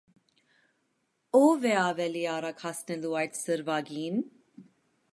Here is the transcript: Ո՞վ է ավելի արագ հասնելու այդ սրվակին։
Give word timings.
Ո՞վ 1.41 1.69
է 1.73 1.75
ավելի 1.83 2.25
արագ 2.39 2.67
հասնելու 2.67 3.15
այդ 3.23 3.41
սրվակին։ 3.45 4.21